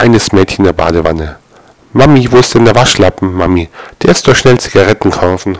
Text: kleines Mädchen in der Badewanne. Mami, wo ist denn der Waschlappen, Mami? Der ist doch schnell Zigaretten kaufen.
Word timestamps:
kleines 0.00 0.32
Mädchen 0.32 0.64
in 0.64 0.64
der 0.64 0.72
Badewanne. 0.72 1.36
Mami, 1.92 2.26
wo 2.32 2.38
ist 2.38 2.54
denn 2.54 2.64
der 2.64 2.74
Waschlappen, 2.74 3.34
Mami? 3.34 3.68
Der 4.00 4.12
ist 4.12 4.26
doch 4.26 4.34
schnell 4.34 4.58
Zigaretten 4.58 5.10
kaufen. 5.10 5.58